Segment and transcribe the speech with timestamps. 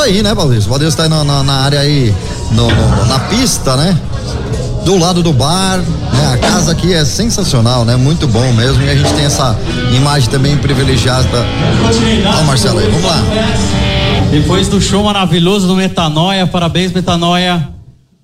[0.00, 0.66] isso aí, né, Valdez?
[0.66, 2.14] O Valdez tá aí na, na, na área aí,
[2.52, 3.98] no, no, na pista, né?
[4.84, 6.32] do lado do bar, né?
[6.32, 7.96] A casa aqui é sensacional, né?
[7.96, 8.82] Muito bom mesmo.
[8.82, 9.54] E a gente tem essa
[9.94, 11.28] imagem também privilegiada.
[12.40, 13.22] Ó, Marcelo aí, vamos lá.
[14.30, 17.68] Depois do show maravilhoso do Metanoia, parabéns, Metanoia.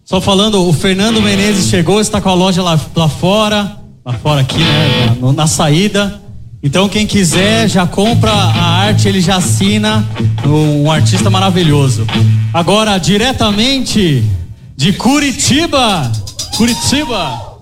[0.02, 4.40] Só falando, o Fernando Menezes chegou, está com a loja lá, lá fora, lá fora
[4.40, 5.16] aqui, né?
[5.20, 6.25] Na, na saída.
[6.62, 10.06] Então quem quiser já compra a arte, ele já assina
[10.44, 12.06] um artista maravilhoso.
[12.52, 14.24] Agora diretamente
[14.76, 16.10] de Curitiba,
[16.56, 17.56] Curitiba,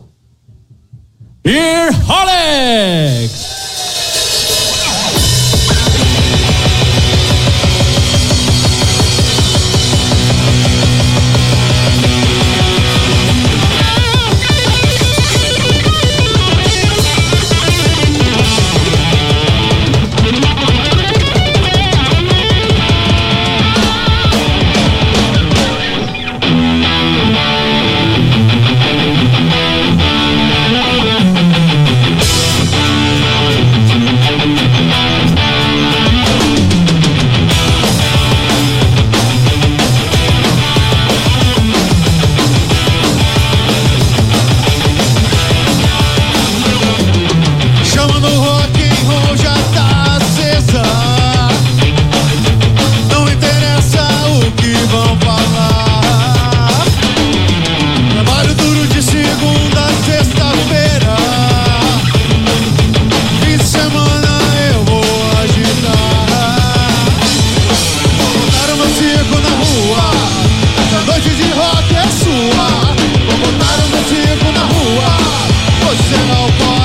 [76.46, 76.83] 覚え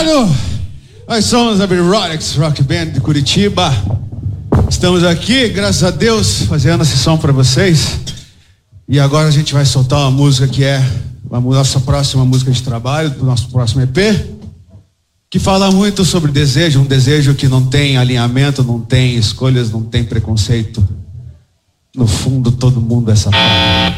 [0.00, 0.48] Irholics.
[1.08, 3.72] Nós somos a Birotics Rock Band de Curitiba.
[4.70, 7.98] Estamos aqui, graças a Deus, fazendo a sessão para vocês.
[8.86, 10.76] E agora a gente vai soltar uma música que é
[11.32, 13.96] a nossa próxima música de trabalho, do nosso próximo EP,
[15.28, 19.82] que fala muito sobre desejo, um desejo que não tem alinhamento, não tem escolhas, não
[19.82, 20.86] tem preconceito.
[21.96, 23.96] No fundo, todo mundo é safado.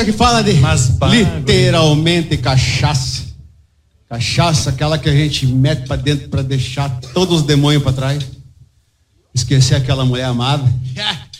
[0.00, 0.52] música que fala de
[1.10, 3.24] literalmente cachaça.
[4.08, 8.26] Cachaça, aquela que a gente mete para dentro para deixar todos os demônios para trás.
[9.32, 10.64] Esquecer aquela mulher amada.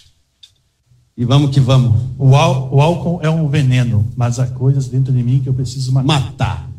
[1.17, 2.01] E vamos que vamos.
[2.17, 6.07] O, álcool é um veneno, mas há coisas dentro de mim que eu preciso matar.
[6.07, 6.70] matar.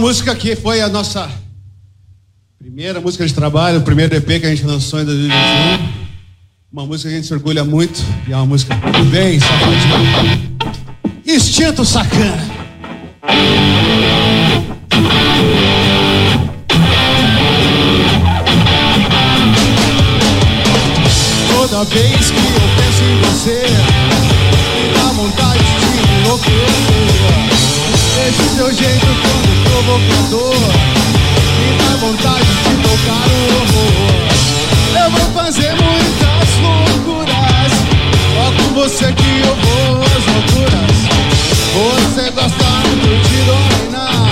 [0.00, 1.30] música que foi a nossa
[2.58, 5.36] primeira música de trabalho, o primeiro EP que a gente lançou em 2021.
[6.72, 8.74] Uma música que a gente se orgulha muito e é uma música
[9.12, 10.40] bem, safadinha.
[11.26, 12.48] Instinto Sacana.
[21.54, 23.66] Toda vez que eu penso em você,
[24.74, 26.70] me dá vontade de enlouquecer.
[28.26, 29.09] Esse seu jeito
[29.90, 30.54] provocador
[31.58, 34.30] Me dá vontade de tocar o horror
[35.02, 37.72] Eu vou fazer muitas loucuras.
[38.34, 40.98] Só com você que eu vou às loucuras.
[41.74, 44.30] Você gosta muito de dominar.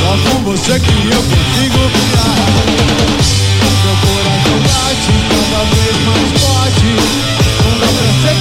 [0.00, 2.46] Só com você que eu consigo virar
[3.82, 6.90] Seu coração bate cada vez mais forte.
[7.64, 8.35] Não dá pra ser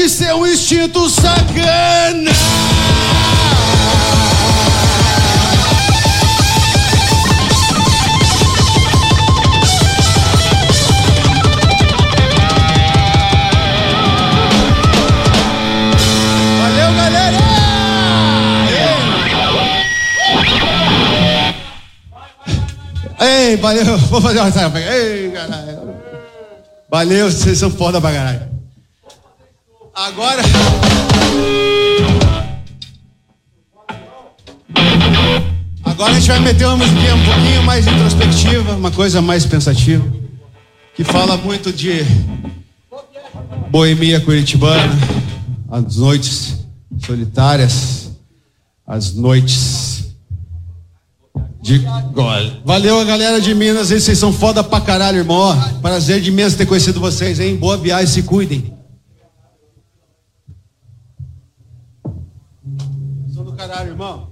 [0.00, 2.30] de seu instinto sacana.
[16.62, 17.38] Valeu, galera!
[23.20, 23.98] Ei, valeu!
[23.98, 24.72] Vou fazer uma saia.
[24.94, 25.94] Ei, caralho!
[26.88, 28.49] Valeu, vocês são foda pra caralho.
[30.00, 30.42] Agora.
[35.84, 40.02] Agora a gente vai meter uma musiquinha um pouquinho mais introspectiva, uma coisa mais pensativa,
[40.96, 42.02] que fala muito de
[43.70, 44.90] boemia curitibana,
[45.70, 46.64] as noites
[47.04, 48.10] solitárias,
[48.86, 50.14] as noites
[51.60, 51.76] de
[52.14, 52.62] Gol.
[52.64, 55.54] Valeu a galera de Minas, vocês são foda pra caralho, irmão.
[55.82, 57.56] Prazer de imenso ter conhecido vocês, hein?
[57.56, 58.79] Boa viagem, se cuidem.
[63.70, 64.29] Caralho, irmão.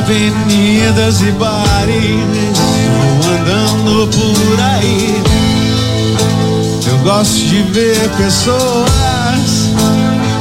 [0.00, 2.56] Avenidas e bares,
[3.22, 5.22] vou andando por aí.
[6.86, 9.70] Eu gosto de ver pessoas,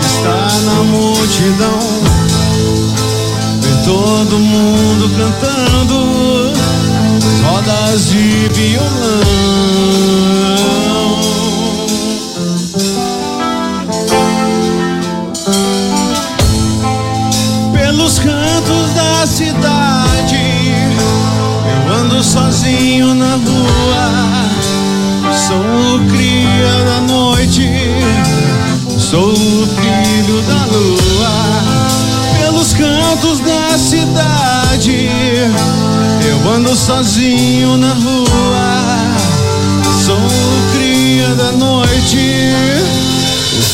[0.05, 1.79] estar na multidão,
[3.61, 6.53] ver todo mundo cantando,
[7.43, 9.19] rodas de violão.
[18.69, 20.37] Cantos da cidade.
[21.87, 24.45] Eu ando sozinho na rua.
[25.33, 27.67] Sou o cria da noite.
[28.97, 31.31] Sou o filho da lua.
[32.39, 35.09] Pelos cantos da cidade.
[36.27, 39.15] Eu ando sozinho na rua.
[40.05, 42.53] Sou o cria da noite.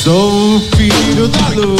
[0.03, 1.75] Sou o filho da lua.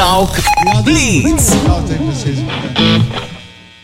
[0.00, 0.32] Talk
[0.82, 1.50] Blitz.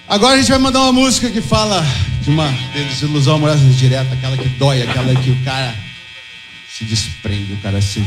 [0.09, 1.87] Agora a gente vai mandar uma música que fala
[2.23, 5.75] de uma desilusão amorosa direta, aquela que dói, aquela que o cara
[6.71, 8.03] se desprende, o cara se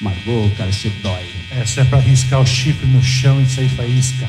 [0.00, 1.26] magoa, o cara se dói.
[1.50, 4.28] Essa é pra riscar o chifre no chão e sair faísca.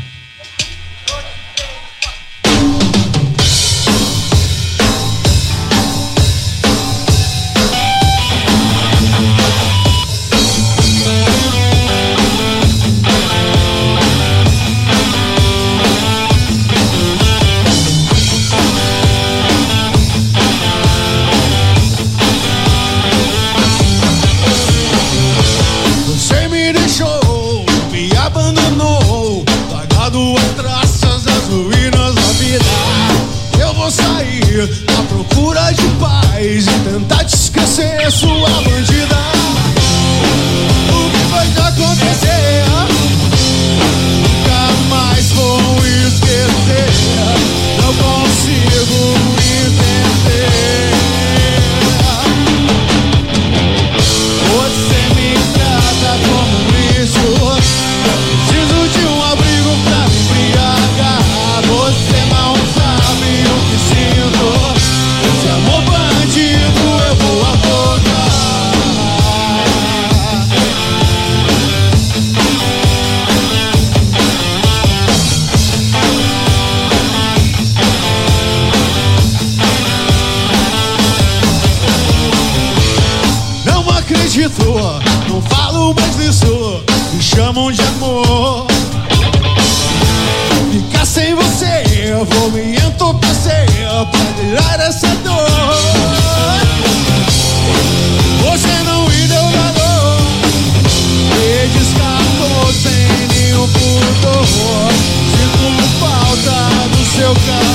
[107.36, 107.67] filter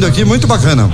[0.00, 0.90] interagindo aqui, muito bacana.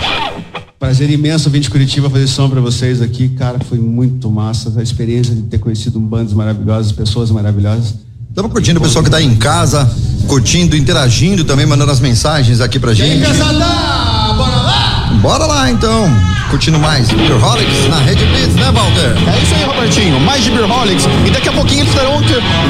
[0.78, 3.28] Prazer imenso vir de Curitiba fazer som pra vocês aqui.
[3.30, 7.94] Cara, foi muito massa a experiência de ter conhecido bandas maravilhosas, pessoas maravilhosas.
[8.28, 9.88] Estamos curtindo o pessoal que tá aí em casa,
[10.26, 13.26] curtindo, interagindo também, mandando as mensagens aqui pra gente.
[13.26, 15.18] bora lá!
[15.22, 16.10] Bora lá então,
[16.50, 19.16] curtindo mais Beerholics na Rede Blitz, né, Walter?
[19.34, 20.20] É isso aí, Robertinho.
[20.20, 21.04] Mais de Beerholics.
[21.26, 22.20] E daqui a pouquinho eles estarão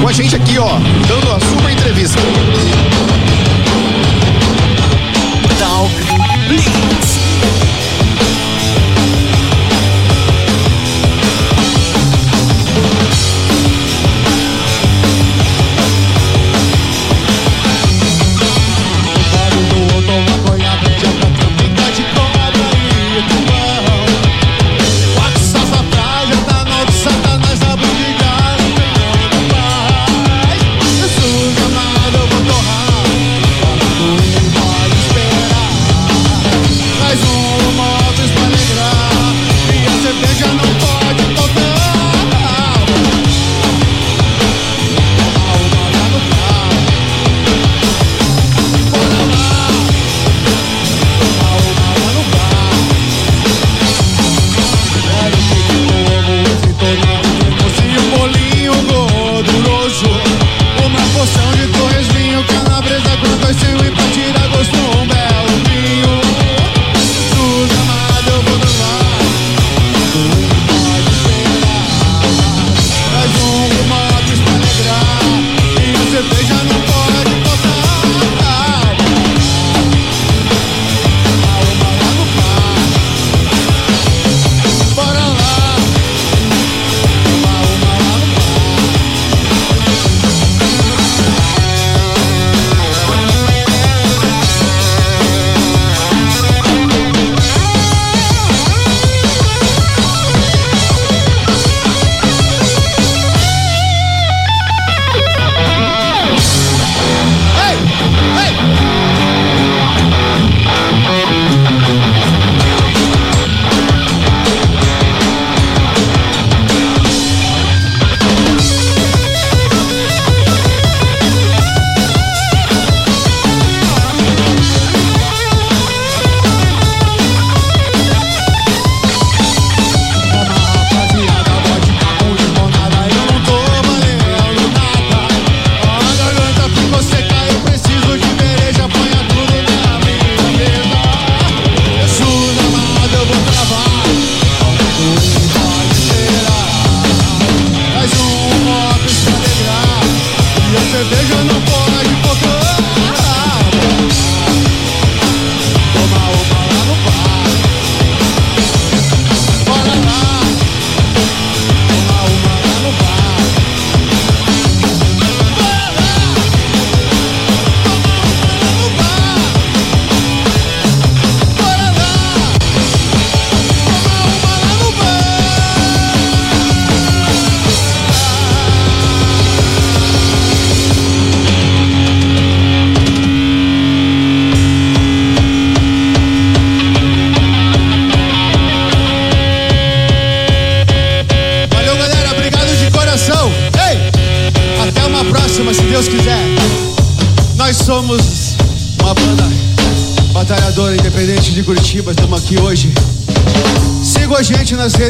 [0.01, 2.21] com a gente aqui, ó, dando a super entrevista.
[6.49, 6.96] Blitz.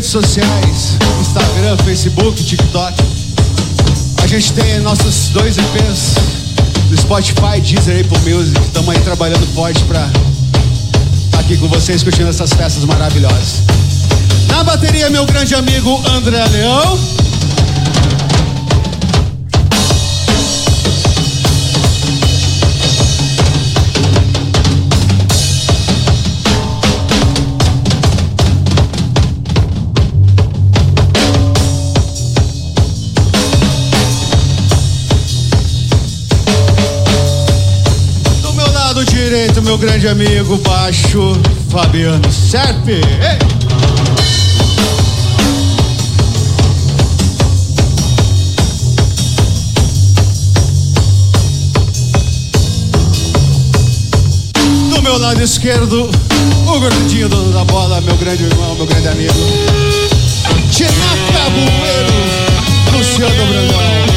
[0.07, 3.03] Redes sociais: Instagram, Facebook, TikTok.
[4.23, 6.15] A gente tem nossos dois EPs
[6.91, 8.59] no Spotify, Deezer, Apple Music.
[8.61, 10.09] Estamos aí trabalhando forte pra
[11.25, 13.63] estar aqui com vocês curtindo essas festas maravilhosas.
[14.49, 17.16] Na bateria, meu grande amigo André Leão.
[39.37, 42.93] Direito, meu grande amigo baixo, Fabiano Serpe.
[42.93, 43.39] Ei!
[54.89, 56.11] Do meu lado esquerdo,
[56.67, 59.35] o gordinho dono da bola, meu grande irmão, meu grande amigo,
[60.71, 60.91] Tina
[61.33, 64.16] Cabueiro, Luciano Brandão.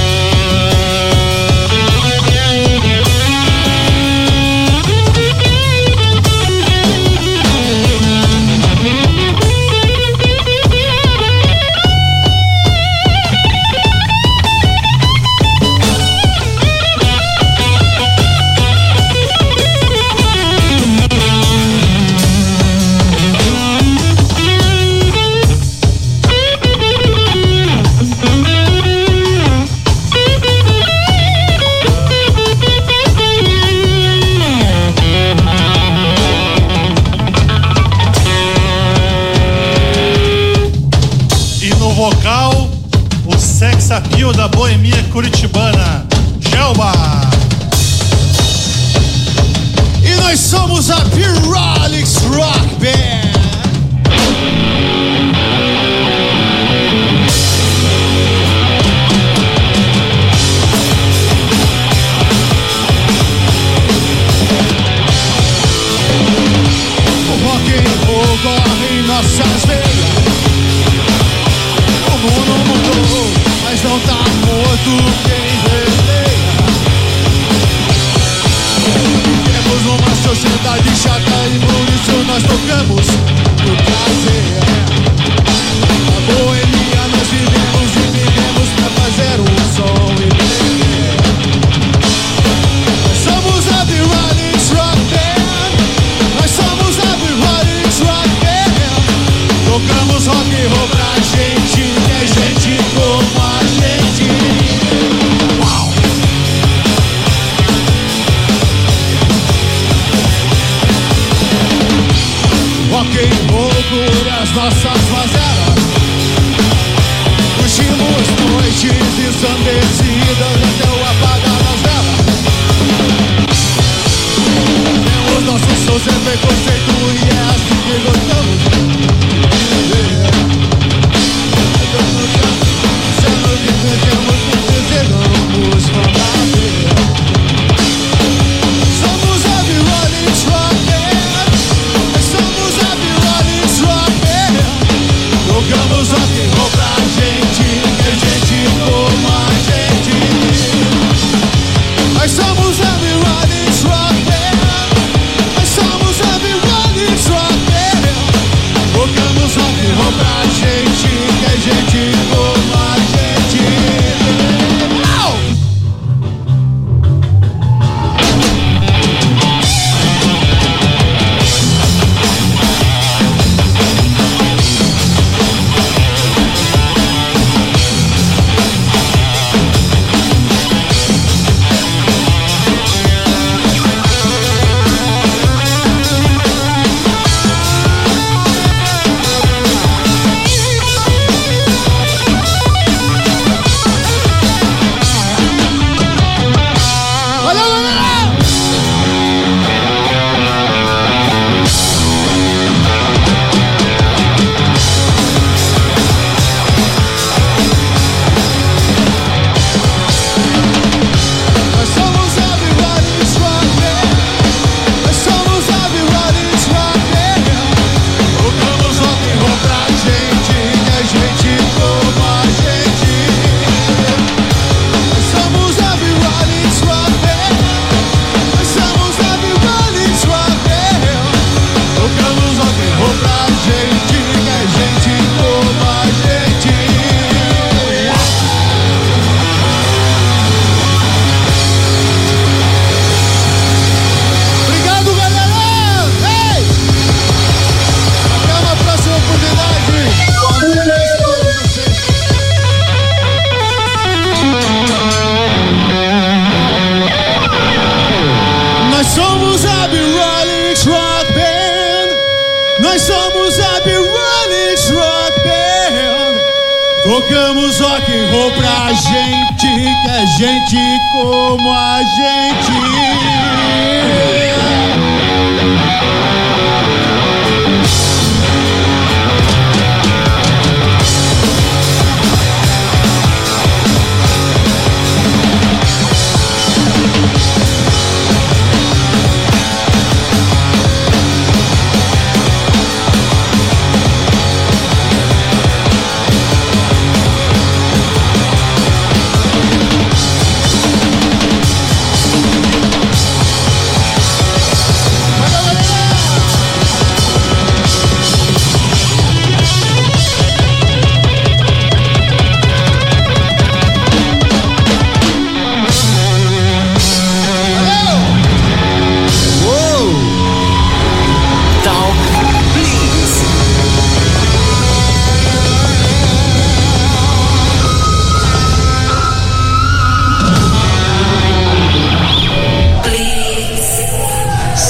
[45.21, 45.48] Boemia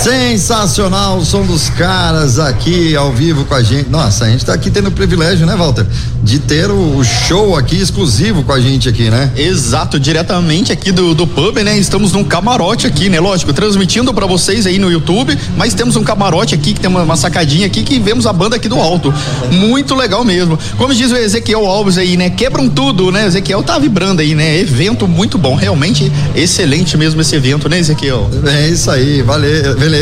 [0.09, 3.91] Sensacional o som dos caras aqui ao vivo com a gente.
[3.91, 5.85] Nossa, a gente tá aqui tendo o privilégio, né, Walter?
[6.23, 9.31] De ter o, show aqui exclusivo com a gente aqui, né?
[9.37, 11.77] Exato, diretamente aqui do, do pub, né?
[11.77, 13.19] Estamos num camarote aqui, né?
[13.19, 17.03] Lógico, transmitindo para vocês aí no YouTube, mas temos um camarote aqui que tem uma,
[17.03, 19.13] uma, sacadinha aqui que vemos a banda aqui do alto.
[19.51, 20.57] Muito legal mesmo.
[20.75, 22.31] Como diz o Ezequiel Alves aí, né?
[22.31, 23.27] Quebram tudo, né?
[23.27, 24.57] Ezequiel tá vibrando aí, né?
[24.57, 28.27] Evento muito bom, realmente excelente mesmo esse evento, né, Ezequiel?
[28.47, 29.98] É isso aí, valeu, beleza.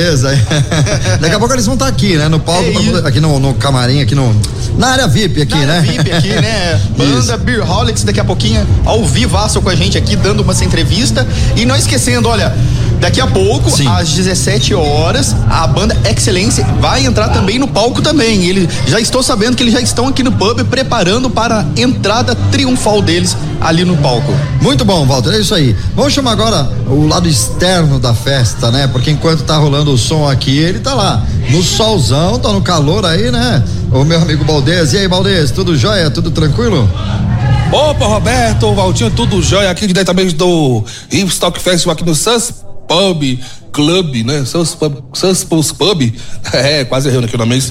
[1.19, 2.27] Daqui a pouco eles vão estar tá aqui, né?
[2.27, 4.35] No palco, é aqui no, no, camarim, aqui no.
[4.77, 5.77] Na área VIP aqui, na né?
[5.77, 6.81] Área VIP aqui, né?
[6.95, 11.25] Banda Beer Holics daqui a pouquinho, ao vivaço com a gente aqui, dando uma entrevista.
[11.55, 12.53] E não esquecendo, olha,
[12.99, 13.87] Daqui a pouco, Sim.
[13.87, 18.45] às 17 horas, a banda Excelência vai entrar também no palco também.
[18.45, 22.35] Ele já estou sabendo que eles já estão aqui no pub preparando para a entrada
[22.51, 24.31] triunfal deles ali no palco.
[24.61, 25.75] Muito bom, Walter, é isso aí.
[25.95, 28.87] Vamos chamar agora o lado externo da festa, né?
[28.87, 33.05] Porque enquanto tá rolando o som aqui, ele tá lá no solzão, tá no calor
[33.05, 33.63] aí, né?
[33.91, 34.93] O meu amigo Baldez.
[34.93, 36.09] E aí, Baldez, tudo jóia?
[36.09, 36.89] Tudo tranquilo?
[37.71, 43.39] Opa, Roberto, Valtinho, tudo jóia aqui diretamente do Stock Festival aqui no Sans Pub,
[43.73, 44.45] Club, né?
[44.45, 45.43] Sans Pub, Sans
[45.73, 46.13] Pub.
[46.53, 47.61] É, quase errando aqui o nome.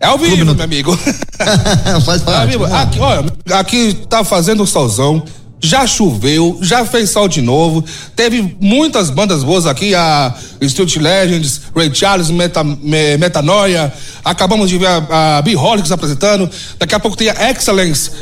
[0.00, 0.96] É ao vivo, meu amigo.
[2.04, 2.56] Faz parte.
[2.56, 5.22] É aqui, olha, aqui tá fazendo solzão.
[5.60, 7.84] Já choveu, já fez sol de novo,
[8.14, 13.92] teve muitas bandas boas aqui, a Street Legends, Ray Charles, Meta, Metanoia,
[14.24, 18.12] acabamos de ver a, a B-Holics apresentando, daqui a pouco tem a Excellence,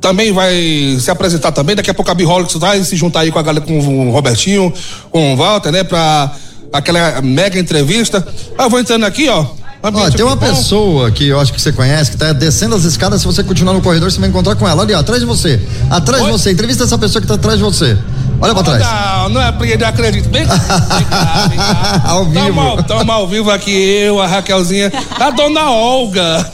[0.00, 3.38] também vai se apresentar também, daqui a pouco a B-Holics vai se juntar aí com
[3.38, 4.72] a galera, com o Robertinho,
[5.10, 6.34] com o Walter, né, pra
[6.72, 8.26] aquela mega entrevista.
[8.58, 9.44] Eu vou entrando aqui, ó,
[9.82, 13.20] Ó, tem uma pessoa que eu acho que você conhece, que tá descendo as escadas,
[13.20, 14.82] se você continuar no corredor, você vai encontrar com ela.
[14.82, 15.60] Ali, ó, atrás de você.
[15.90, 16.30] Atrás Oi?
[16.30, 16.50] de você.
[16.50, 17.96] Entrevista essa pessoa que tá atrás de você.
[18.40, 18.82] Olha pra trás.
[18.82, 20.28] Não, não é porque eu acredito.
[20.30, 22.02] Vem cá, vem cá, vem cá.
[22.04, 22.82] ao vivo.
[22.82, 26.48] Tamo, ao vivo aqui, eu, a Raquelzinha, a dona Olga.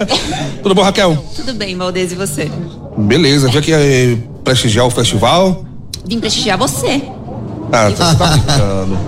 [0.62, 1.24] Tudo bom, Raquel?
[1.34, 2.50] Tudo bem, Valdez, e você?
[2.96, 5.64] Beleza, vim aqui eh, prestigiar o festival.
[6.06, 7.02] Vim prestigiar você.
[7.72, 8.98] Ah, você tá brincando.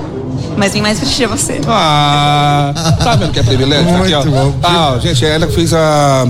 [0.57, 1.61] Mas vim mais prestigiar você.
[1.67, 3.85] Ah, tá vendo que é privilégio?
[3.85, 4.25] Muito aqui, ó.
[4.25, 4.55] Bom.
[4.63, 6.27] Ah, gente, ela que fez a.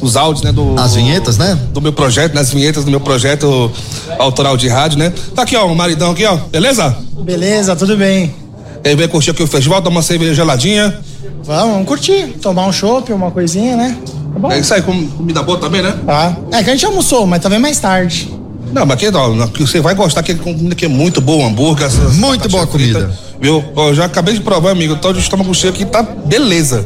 [0.00, 0.52] os áudios, né?
[0.52, 1.58] Do, As vinhetas, né?
[1.72, 3.70] Do meu projeto, nas né, vinhetas do meu projeto
[4.18, 5.12] autoral de rádio, né?
[5.34, 6.36] Tá aqui, ó, o maridão aqui, ó.
[6.36, 6.96] Beleza?
[7.18, 8.34] Beleza, tudo bem.
[8.84, 10.96] Ele veio curtir aqui o festival, tomar uma cerveja geladinha.
[11.42, 12.36] Vamos, vamos curtir.
[12.40, 13.96] Tomar um chopp, uma coisinha, né?
[14.32, 14.52] Tá bom.
[14.52, 15.94] É isso aí, com comida boa também, né?
[16.06, 16.36] Tá.
[16.52, 18.32] É que a gente almoçou, mas também mais tarde.
[18.72, 21.88] Não, mas aqui, ó, você vai gostar que comida que é muito boa, hambúrguer.
[22.14, 23.18] Muito boa frita, comida.
[23.40, 23.62] Viu?
[23.74, 24.96] Ó, já acabei de provar, amigo.
[24.96, 26.84] Tô de estômago cheio aqui, tá beleza.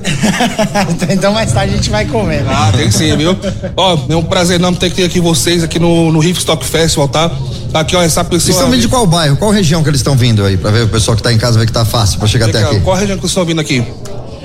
[1.08, 2.42] então mais tarde a gente vai comer.
[2.42, 2.50] Né?
[2.52, 3.36] Ah, tem sim, viu?
[3.76, 6.64] ó, é um prazer enorme ter que ter aqui vocês aqui no, no Riff Stock
[6.64, 7.30] Festival, tá?
[7.72, 8.48] Aqui, ó, essa pessoa.
[8.48, 9.36] Eles estão vindo de qual bairro?
[9.36, 10.56] Qual região que eles estão vindo aí?
[10.56, 12.62] Pra ver o pessoal que tá em casa ver que tá fácil pra chegar até
[12.62, 12.80] aqui.
[12.80, 13.84] Qual região que vocês estão vindo aqui?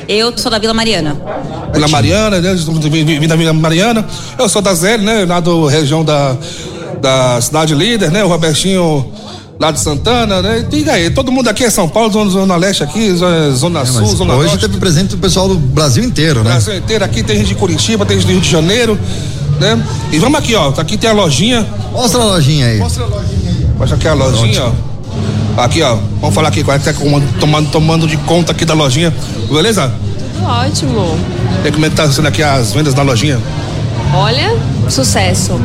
[0.07, 1.17] Eu sou da Vila Mariana.
[1.73, 2.53] Vila Mariana, né?
[2.53, 4.05] Vim da Vila Mariana.
[4.37, 5.25] Eu sou da Zé, né?
[5.25, 6.37] Lá do região da
[7.01, 8.23] da cidade líder, né?
[8.23, 9.11] O Robertinho
[9.59, 10.65] lá de Santana, né?
[10.71, 13.47] E aí, todo mundo aqui é São Paulo, zona, zona leste aqui, zona,
[13.81, 14.45] é, sul, zona hoje norte.
[14.45, 16.51] Hoje teve presente o pessoal do Brasil inteiro, né?
[16.51, 18.99] Brasil inteiro, aqui tem gente de Curitiba, tem gente do Rio de Janeiro,
[19.59, 19.81] né?
[20.11, 21.65] E vamos aqui, ó, aqui tem a lojinha.
[21.91, 22.77] Mostra a lojinha aí.
[22.79, 23.67] Mostra a lojinha aí.
[23.77, 24.95] Mostra aqui a lojinha, ó.
[25.57, 26.93] Aqui, ó, vamos falar aqui, qual é que tá
[27.39, 29.13] tomando, tomando de conta aqui da lojinha,
[29.49, 29.89] beleza?
[30.43, 31.17] Ótimo.
[31.63, 33.39] E como é que tá sendo aqui as vendas na lojinha?
[34.15, 34.57] Olha,
[34.89, 35.59] sucesso.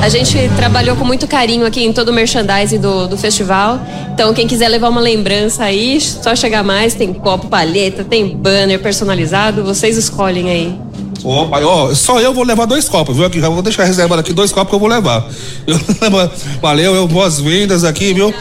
[0.00, 3.80] A gente trabalhou com muito carinho aqui em todo o merchandising do, do festival.
[4.14, 6.94] Então, quem quiser levar uma lembrança aí, só chegar mais.
[6.94, 9.64] Tem copo, palheta, tem banner personalizado.
[9.64, 10.78] Vocês escolhem aí.
[11.24, 13.26] Opa, ó, só eu vou levar dois copos, viu?
[13.26, 15.26] Aqui, já vou deixar reservado aqui dois copos que eu vou levar.
[15.66, 15.80] Eu,
[16.62, 18.32] valeu, eu, boas-vindas aqui, viu?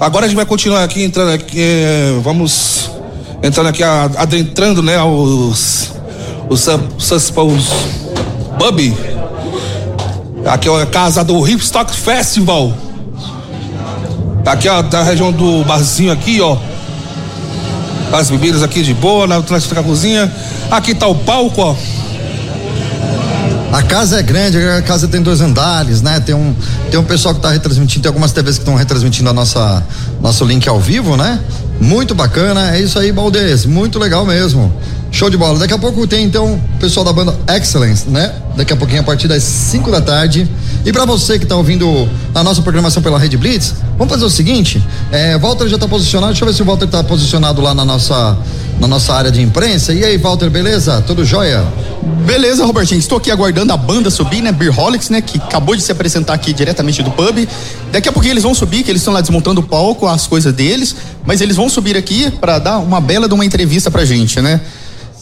[0.00, 2.90] Agora a gente vai continuar aqui entrando aqui, eh, vamos
[3.42, 5.92] entrando aqui, adentrando, né, os
[6.48, 8.03] os, os, os, os
[8.58, 8.96] Pub.
[10.46, 12.72] Aqui é a casa do Hipstock Festival.
[14.46, 16.56] Aqui ó, da região do barzinho aqui, ó.
[18.12, 20.30] As bebidas aqui de boa, na da cozinha.
[20.70, 21.76] Aqui tá o palco, ó.
[23.72, 26.20] A casa é grande, a casa tem dois andares, né?
[26.20, 26.54] Tem um,
[26.92, 29.82] tem um pessoal que está retransmitindo, tem algumas TVs que estão retransmitindo a nossa
[30.20, 31.40] nosso link ao vivo, né?
[31.80, 34.72] Muito bacana, é isso aí, Baldez, muito legal mesmo.
[35.14, 35.60] Show de bola.
[35.60, 38.34] Daqui a pouco tem então o pessoal da banda Excellence, né?
[38.56, 40.50] Daqui a pouquinho a partir das 5 da tarde.
[40.84, 44.30] E para você que tá ouvindo a nossa programação pela Rede Blitz, Vamos fazer o
[44.30, 47.72] seguinte, é, Walter já tá posicionado, deixa eu ver se o Walter tá posicionado lá
[47.72, 48.36] na nossa,
[48.80, 49.92] na nossa área de imprensa.
[49.92, 51.00] E aí, Walter, beleza?
[51.06, 51.64] Tudo jóia?
[52.26, 52.98] Beleza, Robertinho.
[52.98, 54.50] Estou aqui aguardando a banda subir, né?
[54.50, 55.20] Beerholics, né?
[55.20, 57.48] Que acabou de se apresentar aqui diretamente do pub.
[57.92, 60.52] Daqui a pouquinho eles vão subir, que eles estão lá desmontando o palco, as coisas
[60.52, 60.96] deles.
[61.24, 64.60] Mas eles vão subir aqui para dar uma bela de uma entrevista pra gente, né?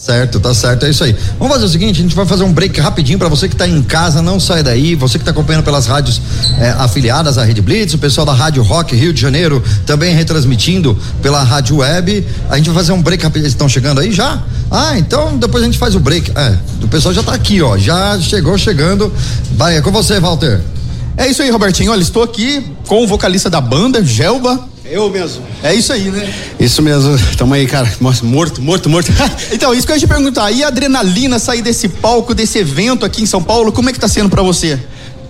[0.02, 1.14] Certo, tá certo, é isso aí.
[1.38, 3.68] Vamos fazer o seguinte, a gente vai fazer um break rapidinho para você que tá
[3.68, 6.20] em casa, não sai daí, você que tá acompanhando pelas rádios
[6.58, 10.98] é, afiliadas à Rede Blitz, o pessoal da Rádio Rock Rio de Janeiro também retransmitindo
[11.22, 12.26] pela Rádio Web.
[12.50, 14.42] A gente vai fazer um break rapidinho, estão chegando aí já?
[14.68, 16.32] Ah, então depois a gente faz o break.
[16.34, 19.12] É, o pessoal já tá aqui, ó, já chegou chegando.
[19.52, 20.60] Vai, é com você, Walter.
[21.16, 21.92] É isso aí, Robertinho.
[21.92, 24.71] Olha, estou aqui com o vocalista da banda, Gelba.
[24.92, 25.42] Eu mesmo.
[25.62, 26.30] É isso aí, né?
[26.60, 27.18] Isso mesmo.
[27.38, 27.90] Tamo aí, cara.
[27.98, 29.10] Nossa, morto, morto, morto.
[29.50, 30.50] então, isso que eu ia te perguntar.
[30.52, 33.98] E a adrenalina sair desse palco, desse evento aqui em São Paulo, como é que
[33.98, 34.78] tá sendo para você?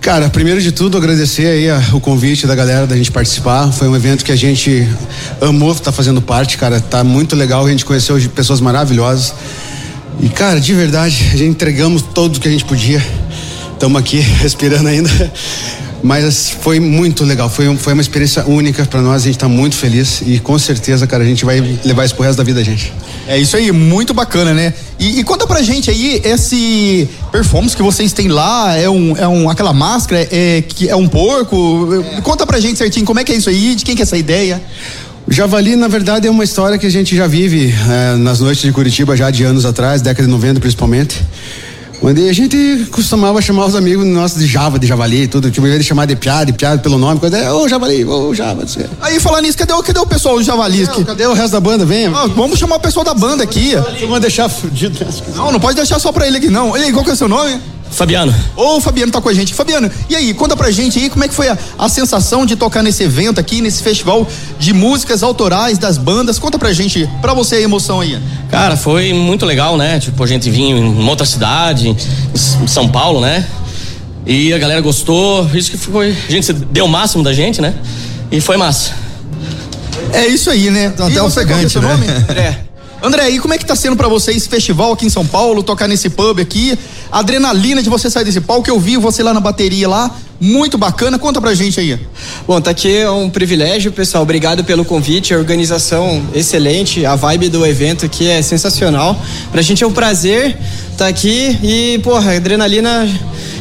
[0.01, 3.71] Cara, primeiro de tudo, agradecer aí a, o convite da galera da gente participar.
[3.71, 4.85] Foi um evento que a gente
[5.39, 6.81] amou estar tá fazendo parte, cara.
[6.81, 7.65] Tá muito legal.
[7.65, 9.33] A gente conheceu pessoas maravilhosas.
[10.19, 13.01] E, cara, de verdade, a gente entregamos tudo que a gente podia.
[13.71, 15.09] Estamos aqui respirando ainda.
[16.03, 19.47] Mas foi muito legal, foi, um, foi uma experiência única para nós, a gente está
[19.47, 22.59] muito feliz e com certeza, cara, a gente vai levar isso pro resto da vida
[22.59, 22.91] da gente.
[23.25, 24.73] É isso aí, muito bacana, né?
[24.99, 29.25] E, e, conta pra gente aí, esse performance que vocês têm lá, é um, é
[29.25, 31.87] um aquela máscara, é, que é um porco?
[32.17, 32.21] É.
[32.21, 34.17] Conta pra gente certinho, como é que é isso aí, de quem que é essa
[34.17, 34.61] ideia?
[35.25, 38.61] O Javali, na verdade, é uma história que a gente já vive é, nas noites
[38.61, 41.23] de Curitiba já de anos atrás, década de 90 principalmente.
[42.05, 45.49] Onde a gente costumava chamar os amigos nossos de Java, de Javali, tudo.
[45.49, 47.53] Tipo, de chamar de piada, de piada pelo nome, coisa.
[47.53, 48.65] Ô, Javali, ô, Java.
[49.01, 50.85] Aí, falar nisso, cadê, cadê o pessoal do Javali?
[50.85, 51.85] Não, cadê o resto da banda?
[51.85, 52.11] Venha.
[52.13, 53.73] Ah, vamos chamar o pessoal da banda aqui.
[54.01, 54.99] Vamos deixar fudido.
[55.33, 56.77] Não, não pode deixar só pra ele aqui, não.
[56.77, 57.57] E aí, qual que é o seu nome?
[57.93, 58.33] Fabiano.
[58.55, 59.53] Ô, Fabiano tá com a gente.
[59.53, 62.55] Fabiano, e aí, conta pra gente aí como é que foi a, a, sensação de
[62.55, 64.27] tocar nesse evento aqui, nesse festival
[64.59, 66.39] de músicas autorais das bandas.
[66.39, 68.19] Conta pra gente, pra você a emoção aí.
[68.49, 69.99] Cara, foi muito legal, né?
[69.99, 73.45] Tipo, a gente vinha em uma outra cidade, em São Paulo, né?
[74.25, 76.15] E a galera gostou, isso que foi.
[76.27, 77.73] A gente deu o máximo da gente, né?
[78.31, 78.91] E foi massa.
[80.11, 80.85] É isso aí, né?
[80.85, 81.87] Então, até ofegante, né?
[81.87, 82.05] Nome?
[82.35, 82.62] É.
[83.03, 85.61] André, e como é que tá sendo para vocês esse festival aqui em São Paulo,
[85.61, 86.79] tocar nesse pub aqui?
[87.11, 90.77] A adrenalina de você sair desse palco, eu vi você lá na bateria lá, muito
[90.77, 91.19] bacana.
[91.19, 91.99] Conta pra gente aí.
[92.47, 94.23] Bom, tá aqui é um privilégio, pessoal.
[94.23, 99.21] Obrigado pelo convite, a organização excelente, a vibe do evento aqui é sensacional.
[99.51, 100.57] Pra gente é um prazer
[100.93, 103.07] tá aqui e, porra, adrenalina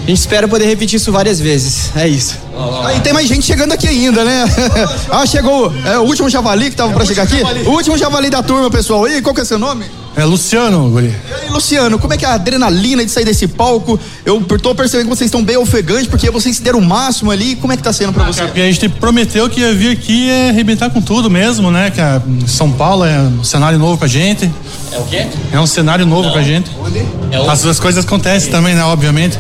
[0.05, 1.91] a gente espera poder repetir isso várias vezes.
[1.95, 2.37] É isso.
[2.85, 4.45] Aí tem mais gente chegando aqui ainda, né?
[5.09, 5.73] ah, chegou.
[5.85, 7.39] É o último javali que tava é para chegar aqui.
[7.39, 7.61] Javali.
[7.67, 9.07] O último javali da turma, pessoal.
[9.07, 9.85] E qual que é seu nome?
[10.17, 11.07] É Luciano, guri.
[11.07, 13.99] E aí, Luciano, como é que é a adrenalina de sair desse palco?
[14.27, 17.55] Eu tô percebendo que vocês estão bem ofegantes, porque vocês deram o máximo ali.
[17.57, 18.43] Como é que tá sendo pra ah, você?
[18.43, 21.91] Porque a gente prometeu que ia vir aqui e arrebentar com tudo mesmo, né?
[21.91, 24.51] Que a São Paulo é um cenário novo pra gente.
[24.93, 25.27] É o quê?
[25.53, 26.33] É um cenário novo Não.
[26.33, 26.71] pra gente.
[26.79, 26.99] Onde?
[27.31, 27.51] É.
[27.51, 28.85] As duas coisas acontecem também, né?
[28.85, 29.39] Obviamente.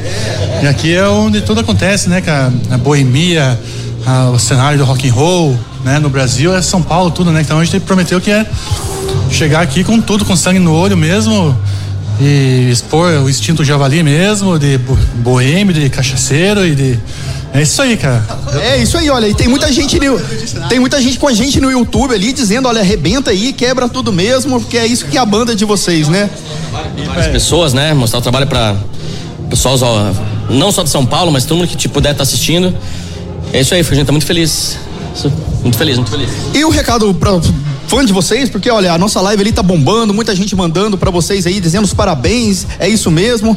[0.62, 2.20] E aqui é onde tudo acontece, né?
[2.20, 3.58] Que a, a boemia,
[4.06, 5.98] a, o cenário do rock and roll, né?
[5.98, 7.42] No Brasil é São Paulo, tudo, né?
[7.42, 8.46] Então a gente prometeu que é
[9.30, 11.56] chegar aqui com tudo, com sangue no olho mesmo
[12.20, 14.78] e expor o instinto javali mesmo, de
[15.16, 16.98] boêmio, de cachaceiro e de.
[17.54, 18.24] É isso aí, cara.
[18.62, 20.18] É isso aí, olha, e tem muita gente no,
[20.68, 24.12] tem muita gente com a gente no YouTube ali dizendo, olha, arrebenta aí, quebra tudo
[24.12, 26.30] mesmo, porque é isso que é a banda de vocês, né?
[27.06, 27.92] Várias pessoas, né?
[27.92, 28.76] Mostrar o trabalho para
[29.52, 29.76] pessoal
[30.48, 32.74] não só de São Paulo, mas todo mundo que tipo, puder estar tá assistindo.
[33.52, 34.78] É isso aí, a gente tá muito feliz.
[35.62, 36.30] Muito feliz, muito feliz.
[36.54, 37.38] E o recado para
[37.86, 41.10] fã de vocês, porque olha, a nossa live ali tá bombando, muita gente mandando para
[41.10, 43.56] vocês aí, dizendo os parabéns, é isso mesmo.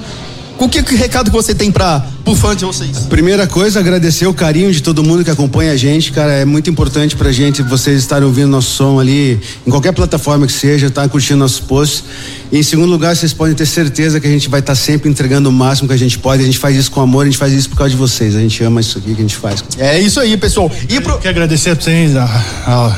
[0.57, 2.99] O que, que recado que você tem para o fã de vocês?
[3.09, 6.69] Primeira coisa, agradecer o carinho de todo mundo que acompanha a gente, cara, é muito
[6.69, 11.07] importante pra gente vocês estarem ouvindo nosso som ali, em qualquer plataforma que seja, tá
[11.09, 12.05] curtindo nossos posts.
[12.51, 15.09] E em segundo lugar, vocês podem ter certeza que a gente vai estar tá sempre
[15.09, 17.37] entregando o máximo que a gente pode, a gente faz isso com amor, a gente
[17.37, 19.61] faz isso por causa de vocês, a gente ama isso aqui que a gente faz.
[19.77, 20.71] É isso aí, pessoal.
[20.87, 21.17] E pro...
[21.17, 22.97] Quero agradecer a vocês, a, a,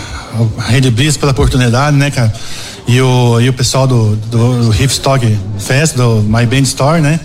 [0.60, 2.32] a Rede Blitz pela oportunidade, né, cara?
[2.88, 7.02] E o, e o pessoal do, do, do Riff Stock Fest, do My Band Store,
[7.02, 7.20] né?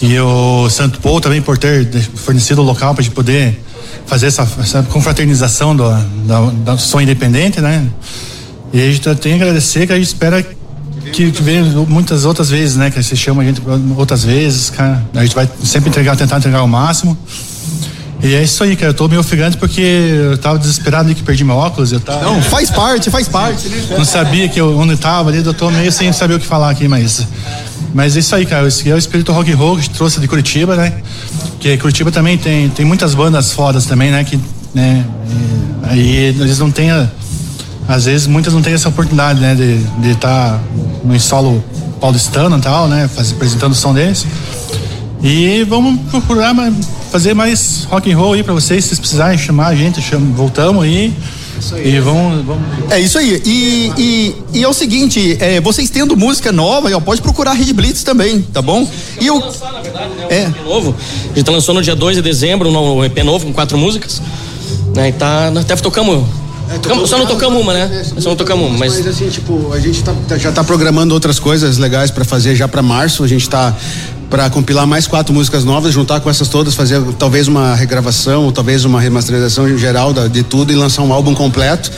[0.00, 3.62] E o Santo Paul também por ter fornecido o local para a gente poder
[4.06, 5.88] fazer essa, essa confraternização do,
[6.26, 7.86] da, da som independente, né?
[8.72, 10.42] E a gente tem que agradecer que a gente espera
[11.12, 12.90] que, que venha muitas outras vezes, né?
[12.90, 13.62] Que você chama a gente
[13.96, 15.04] outras vezes, cara.
[15.14, 17.16] A gente vai sempre entregar, tentar entregar o máximo.
[18.24, 18.90] E é isso aí, cara.
[18.90, 21.92] Eu tô meio ofegante porque eu tava desesperado ali que perdi meu óculos.
[21.92, 22.24] Eu tava...
[22.24, 23.68] Não, faz parte, faz parte.
[23.90, 26.70] Não sabia que eu, onde tava ali, eu tô meio sem saber o que falar
[26.70, 27.26] aqui, mas
[27.92, 28.66] mas é isso aí, cara.
[28.66, 30.92] Esse é o espírito rock and roll que trouxe de Curitiba, né?
[31.60, 34.24] Que Curitiba também tem, tem muitas bandas fodas também, né?
[34.24, 34.40] Que
[34.74, 35.04] né?
[35.84, 37.06] E, aí eles não têm, a-
[37.86, 39.54] às vezes muitas não têm essa oportunidade, né?
[39.54, 40.60] De estar
[41.04, 41.62] no solo
[42.00, 43.06] paulistano e tal, né?
[43.14, 44.26] Faz, apresentando o som deles.
[45.22, 46.72] E vamos procurar ma-
[47.14, 50.34] fazer mais rock and roll aí pra vocês, se vocês precisarem chamar a gente, chama,
[50.34, 51.14] voltamos aí.
[51.84, 53.40] E vamos, vamos É isso aí.
[53.46, 57.54] E, e, e é o seguinte, é, vocês tendo música nova, ó, pode procurar a
[57.54, 58.90] Red Blitz também, tá bom?
[59.20, 59.40] E o.
[60.28, 60.50] É.
[60.64, 60.92] novo.
[61.32, 64.20] A gente lançou no dia 2 de dezembro um EP novo com quatro músicas.
[64.96, 65.52] Né, e tá.
[65.52, 66.24] Nós até tocamos.
[66.82, 68.04] tocamos- só não tocamos uma, né?
[68.18, 68.94] Só não tocamos uma, mas.
[68.98, 72.66] Mas assim, tipo, a gente tá- já tá programando outras coisas legais pra fazer já
[72.66, 73.22] pra março.
[73.22, 73.72] A gente tá
[74.30, 78.52] pra compilar mais quatro músicas novas, juntar com essas todas, fazer talvez uma regravação, ou
[78.52, 81.90] talvez uma remasterização geral da- de tudo e lançar um álbum completo.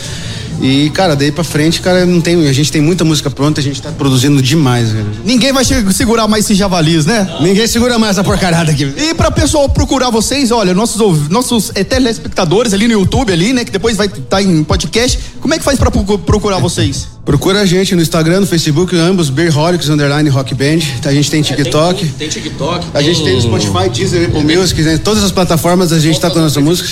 [0.60, 3.62] E, cara, daí pra frente, cara, não tem, a gente tem muita música pronta, a
[3.62, 5.06] gente tá produzindo demais, velho.
[5.22, 5.62] Ninguém vai
[5.92, 7.28] segurar mais esses javalis, né?
[7.42, 8.90] Ninguém segura mais essa porcarada aqui.
[8.96, 13.66] E pra pessoal procurar vocês, olha, nossos, nossos eh, telespectadores ali no YouTube, ali, né?
[13.66, 15.18] Que depois vai estar em podcast.
[15.42, 17.06] Como é que faz pra procu- procurar vocês?
[17.26, 20.78] Procura a gente no Instagram, no Facebook, ambos, Beerholics, underline Rock Band.
[21.04, 22.06] A gente tem TikTok.
[22.10, 22.86] Tem TikTok.
[22.94, 24.96] A gente tem no Spotify, Deezer, Apple Music, né?
[24.96, 26.88] todas as plataformas a gente tá com a nossa música.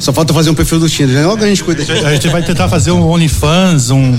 [0.00, 1.14] Só falta fazer um perfil do Tinder.
[1.14, 1.24] né?
[1.24, 1.84] Logo a gente cuida.
[2.04, 4.18] A gente vai tentar fazer um OnlyFans, um,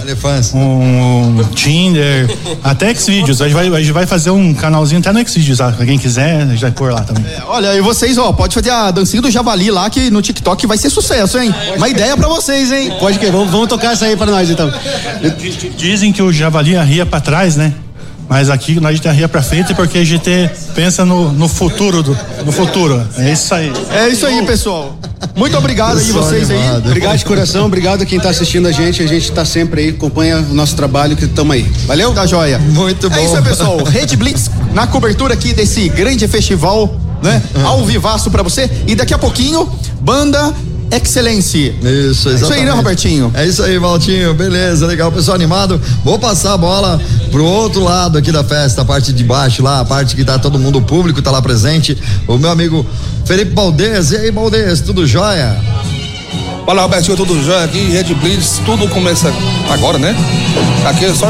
[0.55, 2.30] um Tinder,
[2.63, 3.41] até Xvideos.
[3.41, 5.74] A gente, vai, a gente vai fazer um canalzinho até no Xvideos, tá?
[5.74, 7.26] pra quem quiser, a gente vai pôr lá também.
[7.45, 10.78] Olha, e vocês, ó, pode fazer a dancinha do javali lá que no TikTok vai
[10.78, 11.53] ser sucesso, hein?
[11.76, 12.93] Uma ideia pra vocês, hein?
[13.01, 14.72] Pode que vamos, vamos tocar essa aí pra nós então.
[15.77, 17.73] Dizem que o javali arria pra trás, né?
[18.29, 20.29] Mas aqui nós a gente arria pra frente porque a gente
[20.75, 23.01] pensa no, no futuro do no futuro.
[23.17, 23.71] É isso aí.
[23.89, 24.97] É isso aí, pessoal.
[25.33, 26.57] Muito obrigado aí vocês aí.
[26.57, 26.87] animado.
[26.87, 29.01] Obrigado de coração, obrigado a quem tá assistindo a gente.
[29.01, 31.63] A gente tá sempre aí, acompanha o nosso trabalho que estamos aí.
[31.85, 32.13] Valeu?
[32.13, 32.59] Tá joia.
[32.59, 33.83] Muito É isso aí, pessoal.
[33.83, 37.41] Rede Blitz na cobertura aqui desse grande festival, né?
[37.63, 38.69] Ao vivaço pra você.
[38.85, 39.69] E daqui a pouquinho,
[40.01, 40.53] banda
[40.91, 41.75] Excelência.
[41.81, 42.35] Isso, exatamente.
[42.35, 43.31] Isso aí, né, Robertinho?
[43.33, 44.33] É isso aí, Valtinho.
[44.33, 45.11] Beleza, legal.
[45.11, 45.81] Pessoal animado.
[46.03, 46.99] Vou passar a bola
[47.31, 50.39] pro outro lado aqui da festa, a parte de baixo lá, a parte que tá
[50.39, 51.97] todo mundo, o público tá lá presente.
[52.27, 52.85] O meu amigo
[53.25, 54.11] Felipe Baldez.
[54.11, 55.57] E aí, Baldez, tudo jóia?
[56.65, 59.31] Fala Robertinho, tudo jóia aqui, Red Blitz, tudo começa
[59.69, 60.13] agora, né?
[60.85, 61.27] Aqui é só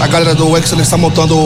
[0.00, 1.36] a galera do Excellence está montando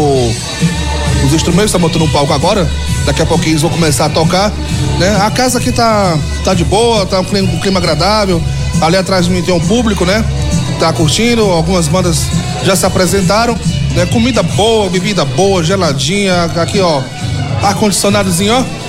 [1.24, 2.68] os instrumentos, está montando um palco agora.
[3.04, 4.52] Daqui a pouquinho eles vão começar a tocar,
[4.98, 5.16] né?
[5.20, 8.42] A casa aqui tá, tá de boa, tá um clima, um clima agradável.
[8.80, 10.24] Ali atrás de mim tem um público, né?
[10.78, 12.26] Tá curtindo, algumas bandas
[12.64, 13.58] já se apresentaram,
[13.94, 14.06] né?
[14.06, 17.02] Comida boa, bebida boa, geladinha, aqui ó,
[17.62, 18.79] ar-condicionadozinho, ó.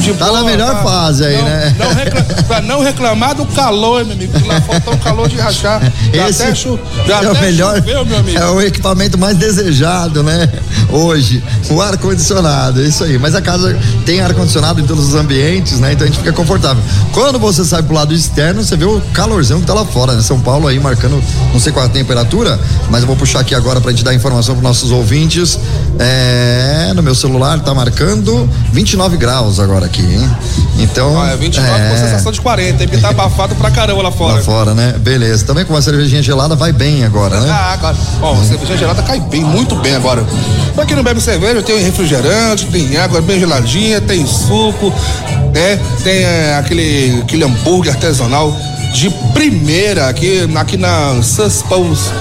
[0.00, 1.76] De Tá na melhor fase aí, não, né?
[1.78, 4.32] Não pra não reclamar do calor, meu amigo.
[4.46, 5.80] Lá tá um calor de rachar.
[6.12, 8.38] Já Esse até, chu, já é o até melhor, choveu, meu amigo.
[8.38, 10.48] é o equipamento mais desejado, né?
[10.90, 13.18] Hoje, o ar condicionado, é isso aí.
[13.18, 13.76] Mas a casa
[14.06, 15.92] tem ar condicionado em todos os ambientes, né?
[15.92, 16.82] Então a gente fica confortável.
[17.12, 20.22] Quando você sai pro lado externo, você vê o calorzão que tá lá fora, né?
[20.22, 21.22] São Paulo aí marcando,
[21.52, 22.58] não sei qual a temperatura,
[22.90, 25.58] mas eu vou puxar aqui agora pra gente dar informação pros nossos ouvintes.
[25.98, 30.30] É, no meu celular tá marcando 29 graus agora aqui, hein?
[30.78, 32.88] Então, Ah, é 29 com sensação de 40, hein?
[32.88, 34.34] Porque tá abafado pra caramba lá fora.
[34.34, 34.94] lá fora, né?
[34.98, 35.44] Beleza.
[35.44, 37.48] Também com uma cervejinha gelada vai bem agora, né?
[37.50, 37.96] Ah, agora.
[38.22, 40.24] Ó, a cerveja gelada cai bem, muito bem agora.
[40.74, 44.92] Pra quem não bebe cerveja, tem refrigerante, tem água bem geladinha, tem suco,
[45.52, 45.80] né?
[46.04, 48.54] Tem é, aquele, aquele hambúrguer artesanal
[48.94, 52.12] de primeira aqui, aqui na Suspons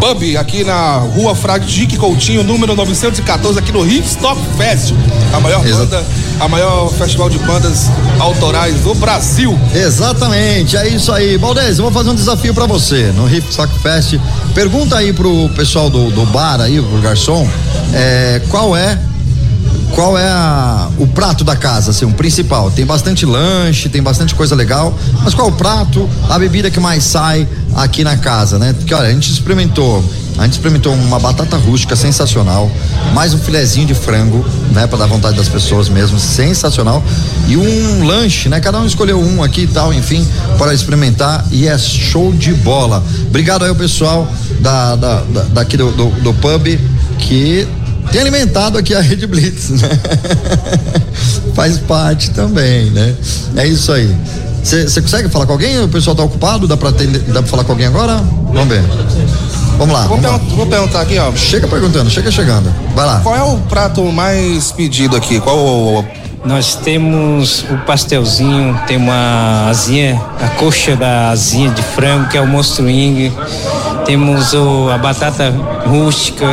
[0.00, 4.92] Pub, aqui na rua Fradique Coutinho, número 914, aqui no Hipstop Fest.
[5.32, 5.86] A maior Exato.
[5.86, 6.04] banda,
[6.40, 7.86] a maior festival de bandas
[8.18, 9.58] autorais do Brasil.
[9.74, 11.36] Exatamente, é isso aí.
[11.36, 14.18] Valdez, eu vou fazer um desafio pra você no Hip Stock Fest.
[14.54, 17.48] Pergunta aí pro pessoal do, do bar aí, pro garçom,
[17.92, 18.98] é, qual é
[19.92, 22.68] qual é a- o prato da casa, assim, o principal?
[22.68, 26.80] Tem bastante lanche, tem bastante coisa legal, mas qual é o prato, a bebida que
[26.80, 28.72] mais sai aqui na casa, né?
[28.76, 30.04] Porque olha, a gente experimentou,
[30.36, 32.70] a gente experimentou uma batata rústica sensacional,
[33.14, 37.02] mais um filezinho de frango, né, para dar vontade das pessoas mesmo, sensacional,
[37.48, 38.58] e um lanche, né?
[38.60, 40.26] Cada um escolheu um aqui e tal, enfim,
[40.58, 43.02] para experimentar e é show de bola.
[43.28, 44.26] Obrigado aí ao pessoal
[44.60, 46.66] da, da, da- daqui do, do, do pub
[47.18, 47.66] que
[48.10, 49.88] tem alimentado aqui a Rede Blitz, né?
[51.54, 53.14] Faz parte também, né?
[53.56, 54.12] É isso aí.
[54.62, 55.80] Você consegue falar com alguém?
[55.82, 56.66] O pessoal tá ocupado?
[56.66, 58.16] Dá pra, atender- dá pra falar com alguém agora?
[58.52, 58.82] Vamos ver.
[59.78, 60.06] Vamos lá.
[60.06, 60.38] Vou, Vamos lá.
[60.38, 61.32] pergun- vou perguntar aqui, ó.
[61.32, 62.72] Chega perguntando, chega chegando.
[62.94, 63.20] Vai lá.
[63.22, 65.40] Qual é o prato mais pedido aqui?
[65.40, 66.04] Qual o,
[66.44, 72.40] Nós temos o pastelzinho, tem uma asinha, a coxa da asinha de frango, que é
[72.42, 73.32] o monstro wing.
[74.04, 75.50] Temos o, a batata
[75.86, 76.46] rústica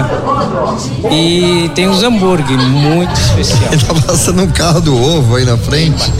[1.11, 3.71] e tem os hambúrguer, muito especial.
[3.71, 6.11] Ele tá passando um carro do ovo aí na frente.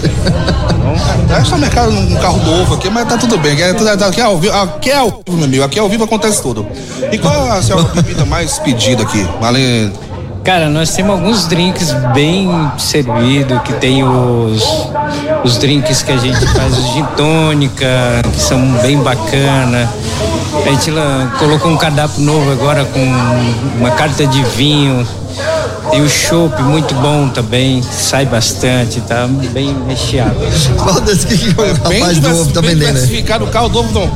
[1.29, 3.53] É só mercado um carro do ovo aqui, mas tá tudo bem.
[3.53, 5.63] Aqui é, tudo- aqui é ao vivo, aqui é ao vivo, meu amigo.
[5.63, 6.65] Aqui é ao vivo acontece tudo.
[7.11, 9.25] E qual é a sua bebida mais pedida aqui?
[9.41, 9.91] Além.
[10.43, 14.63] Cara, nós temos alguns drinks bem servidos, que tem os,
[15.43, 17.85] os drinks que a gente faz, os gin tônica,
[18.33, 19.87] que são bem bacana.
[20.66, 20.91] A gente
[21.39, 22.99] colocou um cardápio novo agora com
[23.80, 25.07] uma carta de vinho.
[25.89, 30.36] Tem o chopp muito bom também, sai bastante, tá bem recheado.
[30.78, 32.93] Qual desse que o rapaz do ovo tá bem vendendo aí?
[32.93, 34.12] diversificado, o carro do ovo não.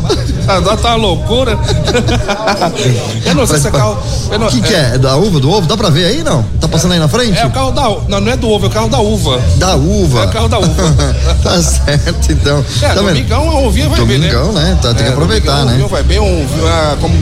[0.46, 1.58] Tá, tá uma loucura.
[3.26, 3.98] eu não sei se é carro.
[4.32, 4.92] O que, que é?
[4.96, 5.68] É da uva, do ovo?
[5.68, 6.44] Dá pra ver aí, não?
[6.60, 7.38] Tá passando aí na frente?
[7.38, 8.06] É o carro da uva.
[8.08, 9.42] Não, não é do ovo, é o carro da uva.
[9.58, 10.22] Da uva.
[10.22, 10.94] É o carro da uva.
[11.42, 12.64] tá certo, então.
[12.82, 14.28] É, tá domingão a uvinha vai bem, né?
[14.30, 14.78] Domingão, né?
[14.82, 15.88] Tá, tem que É, aproveitar, domingão, né?
[15.90, 17.16] vai bem, um, ah, como,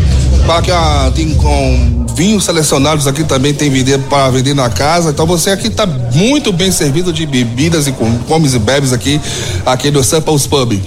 [0.46, 5.10] fala que ah, tem com vinhos selecionados aqui também tem vender para vender na casa.
[5.10, 9.20] Então você aqui tá muito bem servido de bebidas e com comes e bebes aqui,
[9.66, 10.80] aqui do Samples Pub.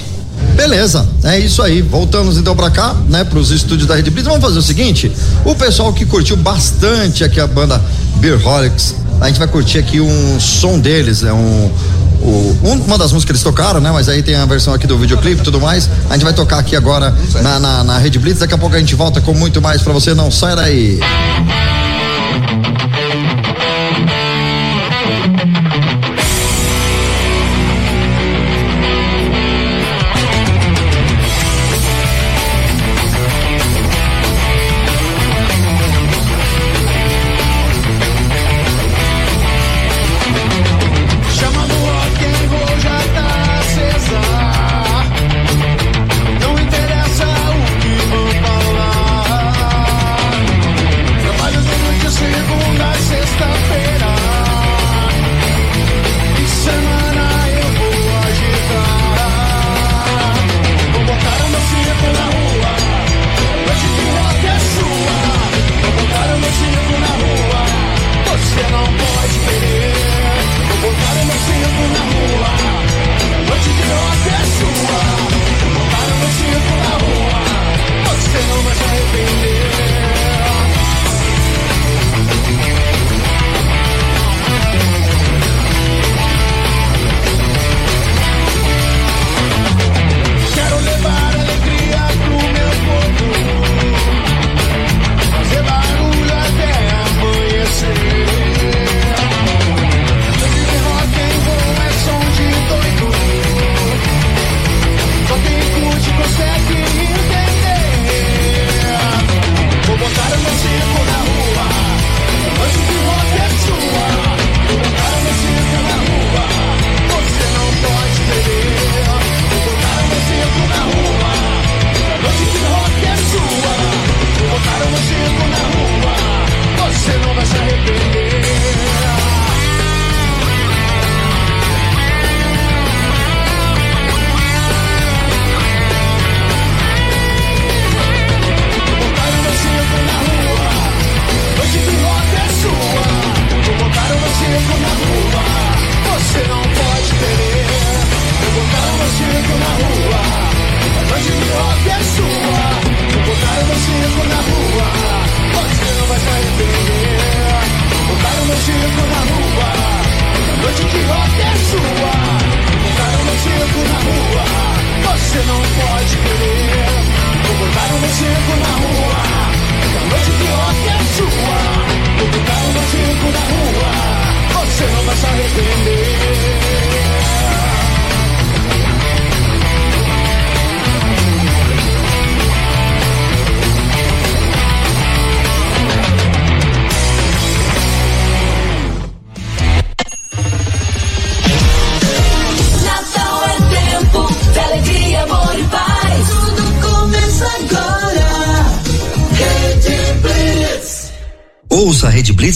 [0.57, 1.83] Beleza, é isso aí.
[1.83, 4.27] Voltamos então pra cá, né, pros estúdios da Rede Blitz.
[4.27, 5.13] Vamos fazer o seguinte:
[5.45, 7.81] o pessoal que curtiu bastante aqui a banda
[8.17, 11.71] Beerholics, a gente vai curtir aqui um som deles, é um,
[12.23, 13.91] o- um- uma das músicas que eles tocaram, né?
[13.93, 15.89] Mas aí tem a versão aqui do videoclipe e tudo mais.
[16.09, 18.41] A gente vai tocar aqui agora na, na, na Rede Blitz.
[18.41, 20.15] Daqui a pouco a gente volta com muito mais pra você.
[20.15, 21.01] Não sai daí.
[22.63, 22.76] Chama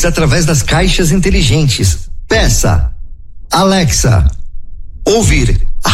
[0.05, 2.11] Através das caixas inteligentes.
[2.29, 2.93] Peça
[3.51, 4.31] Alexa.
[5.05, 5.67] Ouvir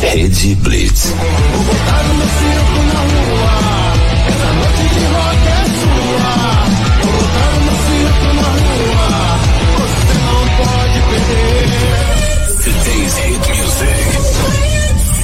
[0.00, 1.06] Rede Blitz.
[1.06, 3.52] Vou botar no meu circo na rua.
[4.28, 5.67] Essa noite de rock é